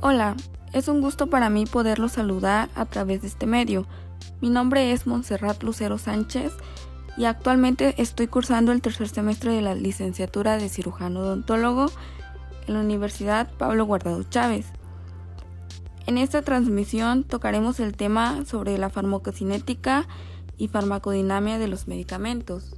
[0.00, 0.36] Hola,
[0.72, 3.84] es un gusto para mí poderlos saludar a través de este medio.
[4.40, 6.52] Mi nombre es Montserrat Lucero Sánchez
[7.16, 11.90] y actualmente estoy cursando el tercer semestre de la licenciatura de cirujano odontólogo
[12.68, 14.66] en la Universidad Pablo Guardado Chávez.
[16.06, 20.06] En esta transmisión tocaremos el tema sobre la farmacocinética
[20.56, 22.76] y farmacodinamia de los medicamentos.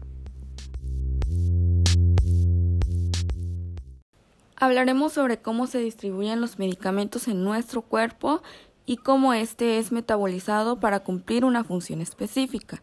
[4.60, 8.42] Hablaremos sobre cómo se distribuyen los medicamentos en nuestro cuerpo
[8.84, 12.82] y cómo éste es metabolizado para cumplir una función específica,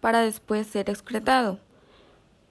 [0.00, 1.58] para después ser excretado.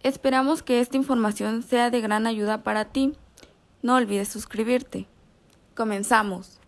[0.03, 3.13] Esperamos que esta información sea de gran ayuda para ti.
[3.81, 5.07] No olvides suscribirte.
[5.73, 6.59] Comenzamos.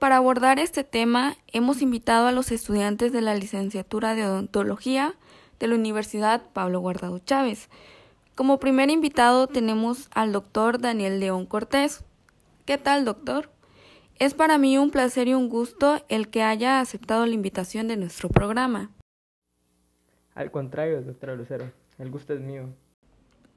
[0.00, 5.14] Para abordar este tema, hemos invitado a los estudiantes de la licenciatura de odontología
[5.60, 7.68] de la Universidad Pablo Guardado Chávez.
[8.38, 12.04] Como primer invitado tenemos al doctor Daniel León Cortés.
[12.66, 13.50] ¿Qué tal, doctor?
[14.20, 17.96] Es para mí un placer y un gusto el que haya aceptado la invitación de
[17.96, 18.92] nuestro programa.
[20.36, 22.68] Al contrario, doctora Lucero, el gusto es mío.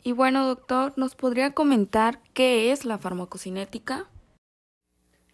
[0.02, 4.08] Y bueno, doctor, ¿nos podría comentar qué es la farmacocinética?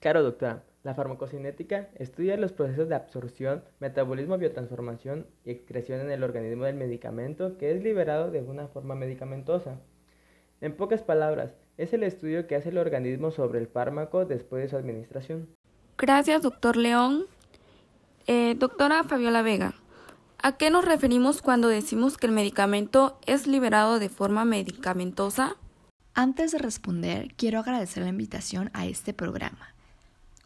[0.02, 0.66] Claro, doctora.
[0.88, 6.77] La farmacocinética estudia los procesos de absorción, metabolismo, biotransformación y excreción en el organismo del
[6.77, 9.81] medicamento que es liberado de una forma medicamentosa.
[10.61, 14.69] En pocas palabras, es el estudio que hace el organismo sobre el fármaco después de
[14.69, 15.49] su administración.
[15.97, 17.25] Gracias, doctor León.
[18.25, 19.73] Eh, doctora Fabiola Vega,
[20.41, 25.57] ¿a qué nos referimos cuando decimos que el medicamento es liberado de forma medicamentosa?
[26.13, 29.73] Antes de responder, quiero agradecer la invitación a este programa.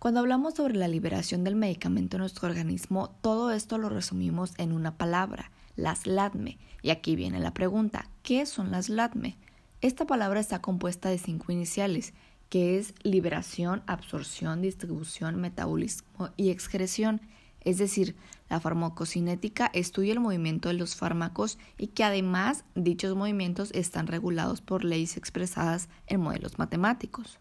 [0.01, 4.71] Cuando hablamos sobre la liberación del medicamento en nuestro organismo, todo esto lo resumimos en
[4.71, 6.57] una palabra, las LADME.
[6.81, 9.37] Y aquí viene la pregunta, ¿qué son las LADME?
[9.79, 12.15] Esta palabra está compuesta de cinco iniciales,
[12.49, 17.21] que es liberación, absorción, distribución, metabolismo y excreción.
[17.59, 18.15] Es decir,
[18.49, 24.61] la farmacocinética estudia el movimiento de los fármacos y que además dichos movimientos están regulados
[24.61, 27.37] por leyes expresadas en modelos matemáticos.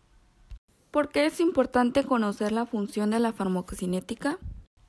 [0.90, 4.38] ¿Por qué es importante conocer la función de la farmacocinética?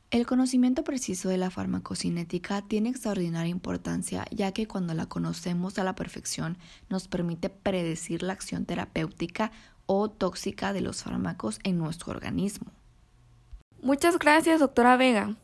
[0.09, 5.83] El conocimiento preciso de la farmacocinética tiene extraordinaria importancia ya que cuando la conocemos a
[5.83, 6.57] la perfección
[6.89, 9.51] nos permite predecir la acción terapéutica
[9.85, 12.71] o tóxica de los fármacos en nuestro organismo.
[13.83, 15.35] Muchas gracias, doctora Vega.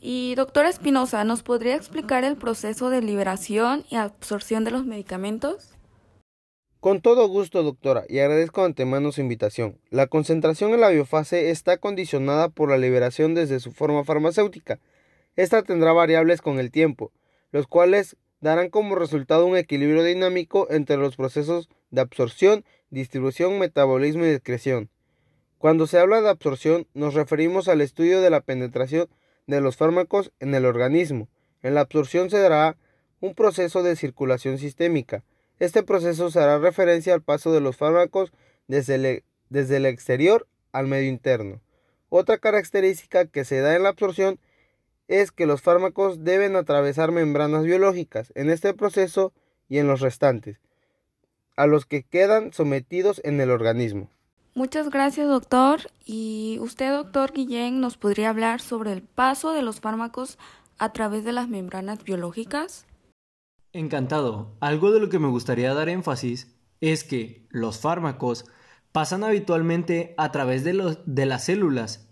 [0.00, 5.75] Y doctora Espinosa, ¿nos podría explicar el proceso de liberación y absorción de los medicamentos?
[6.86, 9.76] Con todo gusto, doctora, y agradezco antemano su invitación.
[9.90, 14.78] La concentración en la biofase está condicionada por la liberación desde su forma farmacéutica.
[15.34, 17.10] Esta tendrá variables con el tiempo,
[17.50, 24.24] los cuales darán como resultado un equilibrio dinámico entre los procesos de absorción, distribución, metabolismo
[24.24, 24.88] y excreción.
[25.58, 29.08] Cuando se habla de absorción, nos referimos al estudio de la penetración
[29.48, 31.26] de los fármacos en el organismo.
[31.64, 32.76] En la absorción se dará
[33.18, 35.24] un proceso de circulación sistémica,
[35.58, 38.32] este proceso se hará referencia al paso de los fármacos
[38.68, 41.60] desde el, desde el exterior al medio interno.
[42.08, 44.38] Otra característica que se da en la absorción
[45.08, 49.32] es que los fármacos deben atravesar membranas biológicas en este proceso
[49.68, 50.60] y en los restantes,
[51.56, 54.10] a los que quedan sometidos en el organismo.
[54.54, 55.80] Muchas gracias, doctor.
[56.06, 60.38] Y usted, doctor Guillén, nos podría hablar sobre el paso de los fármacos
[60.78, 62.86] a través de las membranas biológicas.
[63.76, 64.56] Encantado.
[64.60, 68.46] Algo de lo que me gustaría dar énfasis es que los fármacos
[68.90, 70.72] pasan habitualmente a través de,
[71.26, 72.08] las células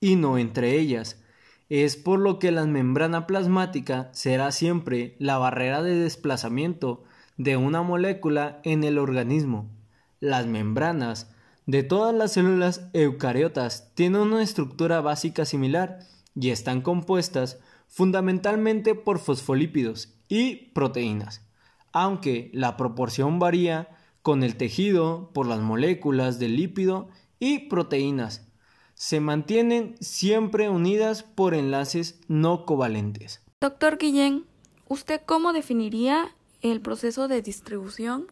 [0.00, 1.22] y no entre ellas.
[1.68, 7.04] Es por lo que la membrana plasmática será siempre la barrera de desplazamiento
[7.36, 9.68] de una molécula en el organismo.
[10.20, 11.30] Las membranas
[11.66, 15.98] de todas las células eucariotas tienen una estructura básica similar
[16.34, 21.46] y están compuestas fundamentalmente por fosfolípidos y proteínas,
[21.92, 23.88] aunque la proporción varía
[24.22, 28.48] con el tejido por las moléculas del lípido y proteínas.
[28.94, 33.42] Se mantienen siempre unidas por enlaces no covalentes.
[33.60, 34.46] Doctor Guillén,
[34.88, 38.28] ¿usted cómo definiría el proceso de distribución?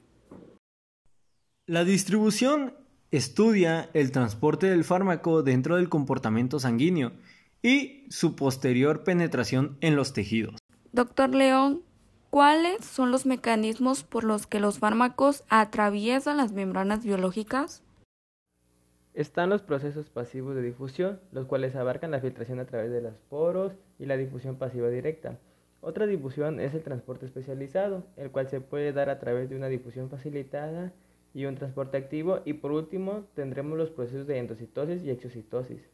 [1.67, 2.75] La distribución
[3.11, 7.13] estudia el transporte del fármaco dentro del comportamiento sanguíneo
[7.63, 10.62] y su posterior penetración en los tejidos.
[10.95, 11.81] Doctor León,
[12.29, 17.83] ¿cuáles son los mecanismos por los que los fármacos atraviesan las membranas biológicas?
[19.15, 23.15] Están los procesos pasivos de difusión, los cuales abarcan la filtración a través de los
[23.31, 25.39] poros y la difusión pasiva directa.
[25.81, 29.69] Otra difusión es el transporte especializado, el cual se puede dar a través de una
[29.69, 30.93] difusión facilitada
[31.33, 35.89] y un transporte activo y por último tendremos los procesos de endocitosis y exocitosis.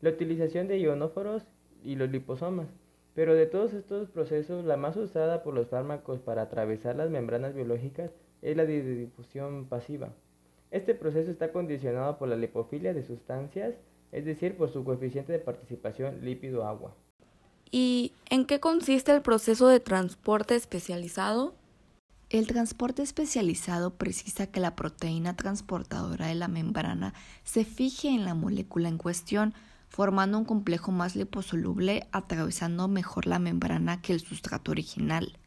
[0.00, 1.44] La utilización de ionóforos
[1.84, 2.81] y los liposomas.
[3.14, 7.54] Pero de todos estos procesos, la más usada por los fármacos para atravesar las membranas
[7.54, 8.10] biológicas
[8.40, 10.14] es la de difusión pasiva.
[10.70, 13.74] Este proceso está condicionado por la lipofilia de sustancias,
[14.10, 16.94] es decir, por su coeficiente de participación lípido-agua.
[17.70, 21.54] ¿Y en qué consiste el proceso de transporte especializado?
[22.30, 27.12] El transporte especializado precisa que la proteína transportadora de la membrana
[27.44, 29.52] se fije en la molécula en cuestión,
[29.92, 35.38] formando un complejo más liposoluble, atravesando mejor la membrana que el sustrato original.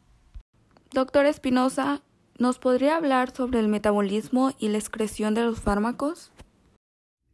[0.93, 2.03] Doctor Espinosa,
[2.37, 6.31] ¿nos podría hablar sobre el metabolismo y la excreción de los fármacos?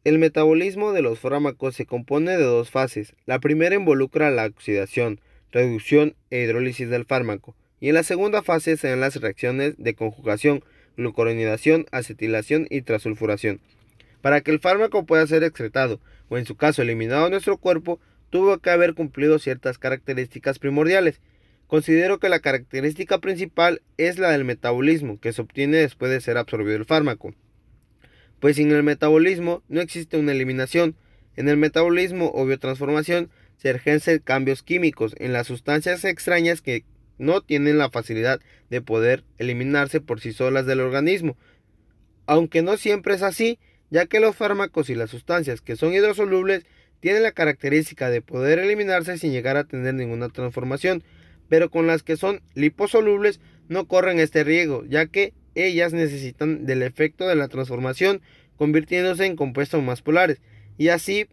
[0.05, 3.13] El metabolismo de los fármacos se compone de dos fases.
[3.25, 5.19] La primera involucra la oxidación,
[5.51, 9.95] reducción e hidrólisis del fármaco, y en la segunda fase se dan las reacciones de
[9.95, 10.63] conjugación,
[10.95, 13.59] glucuronidación, acetilación y transulfuración.
[14.21, 15.99] Para que el fármaco pueda ser excretado,
[16.31, 17.99] o en su caso eliminado nuestro cuerpo,
[18.29, 21.19] tuvo que haber cumplido ciertas características primordiales.
[21.67, 26.37] Considero que la característica principal es la del metabolismo, que se obtiene después de ser
[26.37, 27.35] absorbido el fármaco.
[28.39, 30.95] Pues sin el metabolismo no existe una eliminación.
[31.35, 36.85] En el metabolismo o biotransformación se ejercen cambios químicos en las sustancias extrañas que
[37.17, 38.39] no tienen la facilidad
[38.69, 41.35] de poder eliminarse por sí solas del organismo.
[42.25, 43.59] Aunque no siempre es así,
[43.91, 46.65] ya que los fármacos y las sustancias que son hidrosolubles
[47.01, 51.03] tienen la característica de poder eliminarse sin llegar a tener ninguna transformación,
[51.49, 56.81] pero con las que son liposolubles no corren este riesgo, ya que ellas necesitan del
[56.81, 58.21] efecto de la transformación
[58.55, 60.41] convirtiéndose en compuestos más polares
[60.77, 61.27] y así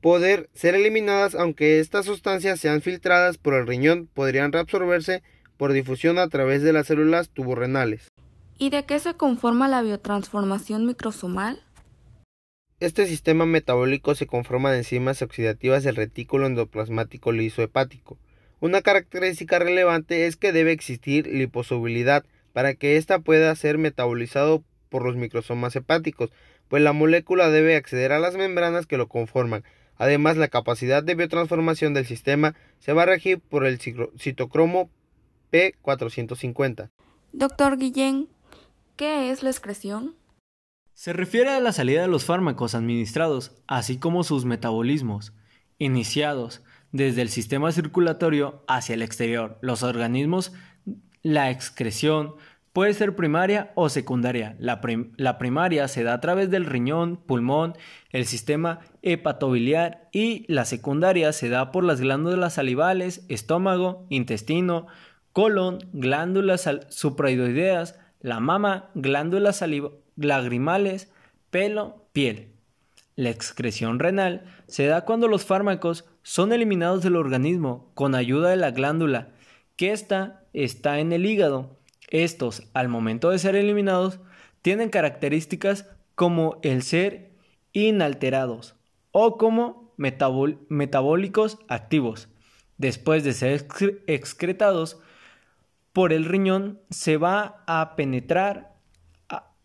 [0.00, 5.22] poder ser eliminadas aunque estas sustancias sean filtradas por el riñón podrían reabsorberse
[5.58, 8.11] por difusión a través de las células tuborrenales.
[8.62, 11.60] ¿Y de qué se conforma la biotransformación microsomal?
[12.78, 18.18] Este sistema metabólico se conforma de enzimas oxidativas del retículo endoplasmático liso hepático.
[18.60, 25.04] Una característica relevante es que debe existir liposolubilidad para que ésta pueda ser metabolizado por
[25.04, 26.30] los microsomas hepáticos,
[26.68, 29.64] pues la molécula debe acceder a las membranas que lo conforman.
[29.96, 34.88] Además, la capacidad de biotransformación del sistema se va a regir por el citocromo
[35.50, 36.90] P450.
[37.32, 38.28] Doctor Guillén,
[39.02, 40.14] ¿Qué es la excreción?
[40.94, 45.32] Se refiere a la salida de los fármacos administrados, así como sus metabolismos,
[45.78, 46.62] iniciados
[46.92, 49.58] desde el sistema circulatorio hacia el exterior.
[49.60, 50.52] Los organismos,
[51.24, 52.36] la excreción
[52.72, 54.54] puede ser primaria o secundaria.
[54.60, 54.80] La,
[55.36, 57.74] primaria se da a través del riñón, pulmón,
[58.10, 64.86] el sistema hepatobiliar y la secundaria se da por las glándulas salivales, estómago, intestino,
[65.32, 69.62] colon, glándulas supraoideas, la mama, glándulas
[70.16, 71.12] lagrimales,
[71.50, 72.52] pelo, piel.
[73.16, 78.56] La excreción renal se da cuando los fármacos son eliminados del organismo con ayuda de
[78.56, 79.32] la glándula,
[79.76, 81.78] que ésta está en el hígado.
[82.10, 84.20] Estos, al momento de ser eliminados,
[84.62, 87.32] tienen características como el ser
[87.72, 88.76] inalterados
[89.10, 92.28] o como metabólicos activos.
[92.78, 93.66] Después de ser
[94.06, 95.00] excretados,
[95.92, 98.72] por el riñón se va a penetrar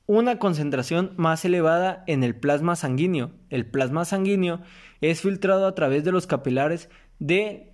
[0.07, 3.31] una concentración más elevada en el plasma sanguíneo.
[3.49, 4.61] El plasma sanguíneo
[5.01, 7.73] es filtrado a través de los capilares de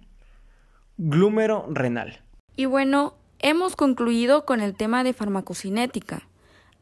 [0.98, 2.24] glúmero renal.
[2.56, 6.28] Y bueno, hemos concluido con el tema de farmacocinética.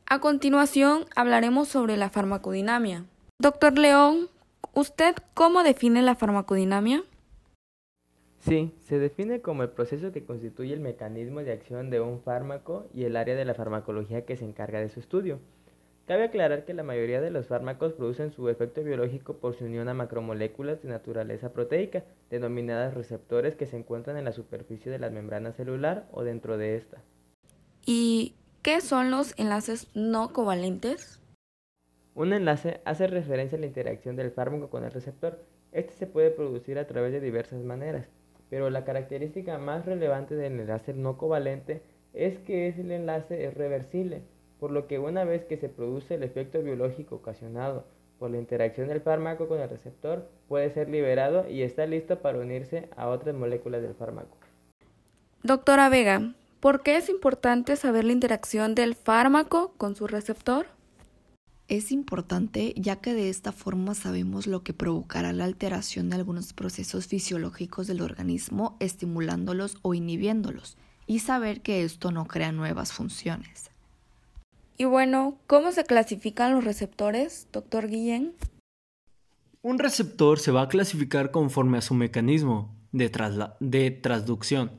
[0.06, 3.06] A continuación hablaremos sobre la farmacodinamia.
[3.40, 4.30] Doctor León,
[4.74, 7.04] ¿usted cómo define la farmacodinamia?
[8.42, 12.88] Sí, se define como el proceso que constituye el mecanismo de acción de un fármaco
[12.92, 15.40] y el área de la farmacología que se encarga de su estudio.
[16.08, 19.88] Cabe aclarar que la mayoría de los fármacos producen su efecto biológico por su unión
[19.90, 25.12] a macromoléculas de naturaleza proteica, denominadas receptores que se encuentran en la superficie de la
[25.12, 26.98] membrana celular o dentro de esta.
[27.86, 28.34] ¿Y
[28.64, 31.22] qué son los enlaces no covalentes?
[32.16, 35.40] Un enlace hace referencia a la interacción del fármaco con el receptor.
[35.72, 38.08] Este se puede producir a través de diversas maneras
[38.52, 41.82] pero la característica más relevante del enlace no covalente
[42.14, 44.24] es que el enlace es reversible,
[44.60, 47.86] por lo que una vez que se produce el efecto biológico ocasionado
[48.20, 52.40] por la interacción del fármaco con el receptor, puede ser liberado y está listo para
[52.40, 54.36] unirse a otras moléculas del fármaco.
[55.44, 60.66] Doctora Vega, ¿por qué es importante saber la interacción del fármaco con su receptor?
[61.72, 66.52] Es importante ya que de esta forma sabemos lo que provocará la alteración de algunos
[66.52, 70.76] procesos fisiológicos del organismo, estimulándolos o inhibiéndolos,
[71.08, 73.72] y saber que esto no crea nuevas funciones.
[74.78, 78.34] Y bueno, ¿cómo se clasifican los receptores, doctor Guillén?
[79.62, 83.10] Un receptor se va a clasificar conforme a su mecanismo de,
[83.62, 84.72] de transducción.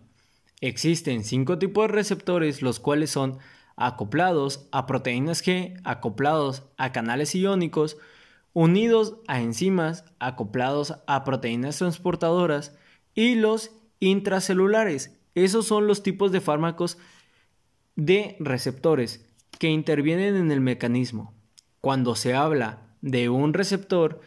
[0.61, 3.39] Existen cinco tipos de receptores, los cuales son
[3.77, 7.97] acoplados a proteínas G, acoplados a canales iónicos,
[8.53, 12.77] unidos a enzimas, acoplados a proteínas transportadoras
[13.15, 15.19] y los intracelulares.
[15.35, 16.99] Esos son los tipos de fármacos
[17.97, 19.25] de receptores
[19.59, 21.35] que intervienen en el mecanismo.
[21.81, 24.21] Cuando se habla de un receptor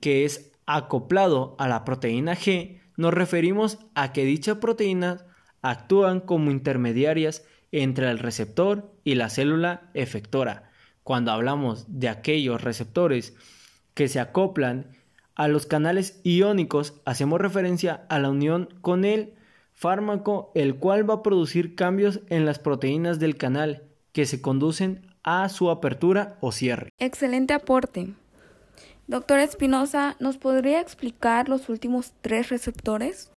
[0.00, 5.24] que es acoplado a la proteína G, nos referimos a que dichas proteínas
[5.62, 10.70] actúan como intermediarias entre el receptor y la célula efectora.
[11.02, 13.34] Cuando hablamos de aquellos receptores
[13.94, 14.86] que se acoplan
[15.34, 19.34] a los canales iónicos, hacemos referencia a la unión con el
[19.72, 25.12] fármaco, el cual va a producir cambios en las proteínas del canal que se conducen
[25.24, 26.90] a su apertura o cierre.
[26.98, 28.14] Excelente aporte.
[29.06, 33.31] Doctor Espinosa, ¿nos podría explicar los últimos tres receptores?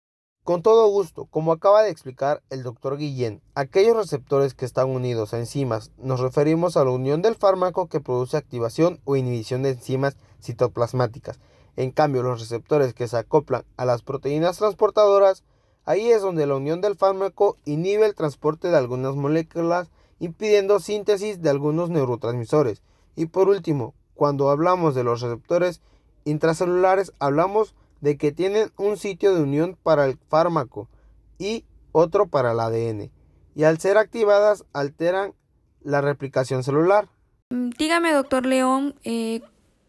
[0.45, 5.33] Con todo gusto, como acaba de explicar el doctor Guillén, aquellos receptores que están unidos
[5.33, 9.71] a enzimas nos referimos a la unión del fármaco que produce activación o inhibición de
[9.71, 11.41] enzimas citoplasmáticas.
[11.77, 15.45] En cambio, los receptores que se acoplan a las proteínas transportadoras,
[15.87, 19.89] ahí es donde la unión del fármaco inhibe el transporte de algunas moléculas
[20.21, 22.83] impidiendo síntesis de algunos neurotransmisores.
[23.17, 25.81] Y por último, cuando hablamos de los receptores
[26.27, 27.75] intracelulares, hablamos
[28.05, 30.91] de que tienen un sitio de unión para el fármaco
[31.39, 33.11] y otro para el ADN.
[33.55, 35.33] Y al ser activadas alteran
[35.81, 37.09] la replicación celular.
[37.49, 39.41] Mm, dígame, doctor León, eh,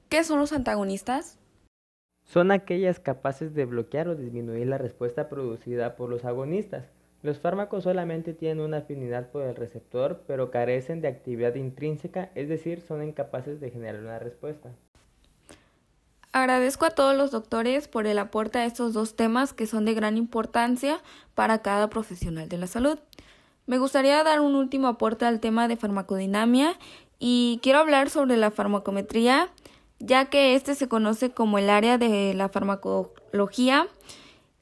[0.08, 1.40] ¿qué son los antagonistas?
[2.24, 6.86] Son aquellas capaces de bloquear o disminuir la respuesta producida por los agonistas.
[7.22, 12.48] Los fármacos solamente tienen una afinidad por el receptor, pero carecen de actividad intrínseca, es
[12.48, 14.72] decir, son incapaces de generar una respuesta.
[16.36, 19.94] Agradezco a todos los doctores por el aporte a estos dos temas que son de
[19.94, 21.00] gran importancia
[21.34, 23.00] para cada profesional de la salud.
[23.68, 26.78] Me gustaría dar un último aporte al tema de farmacodinamia
[27.20, 29.50] y quiero hablar sobre la farmacometría,
[30.00, 33.88] ya que este se conoce como el área de la farmacología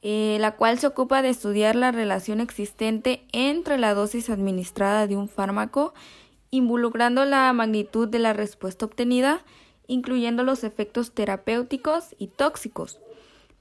[0.03, 5.17] eh, la cual se ocupa de estudiar la relación existente entre la dosis administrada de
[5.17, 5.95] un fármaco,
[6.51, 9.41] involucrando la magnitud de la respuesta obtenida,
[9.93, 13.00] incluyendo los efectos terapéuticos y tóxicos.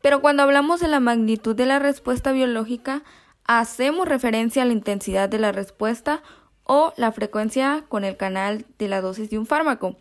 [0.01, 3.03] Pero cuando hablamos de la magnitud de la respuesta biológica,
[3.45, 6.23] hacemos referencia a la intensidad de la respuesta
[6.65, 9.97] o la frecuencia con el canal de la dosis de un fármaco,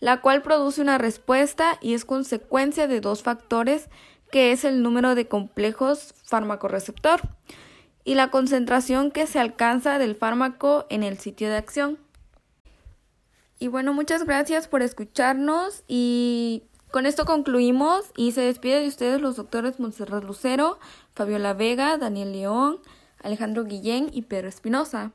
[0.00, 3.88] la cual produce una respuesta y es consecuencia de dos factores
[4.30, 7.20] que es el número de complejos fármaco-receptor,
[8.04, 11.98] y la concentración que se alcanza del fármaco en el sitio de acción.
[13.58, 16.62] Y bueno, muchas gracias por escucharnos y
[16.92, 20.78] con esto concluimos y se despide de ustedes los doctores Montserrat Lucero,
[21.14, 22.78] Fabiola Vega, Daniel León,
[23.20, 25.12] Alejandro Guillén y Pedro Espinosa.